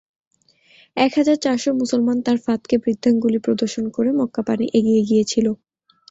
এক 0.97 1.11
হাজার 1.17 1.37
চারশ 1.43 1.65
মুসলমান 1.81 2.17
তার 2.25 2.37
ফাঁদকে 2.45 2.75
বৃদ্ধাঙ্গুলি 2.83 3.39
প্রদর্শন 3.45 3.85
করে 3.95 4.09
মক্কাপানে 4.19 4.65
এগিয়ে 4.77 5.01
গিয়েছিল। 5.09 5.45